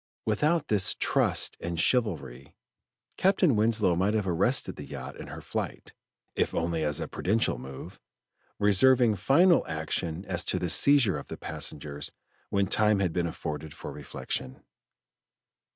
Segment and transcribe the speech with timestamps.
[0.25, 2.55] Without this trust in chivalry,
[3.17, 5.93] Captain Winslow might have arrested the yacht in her flight,
[6.33, 7.99] if only as a prudential motive,
[8.57, 12.11] reserving final action as to the seizure of the passengers
[12.49, 14.63] when time had been afforded for reflection.